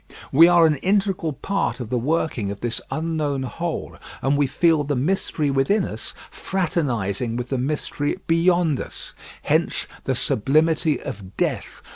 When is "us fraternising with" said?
5.85-7.49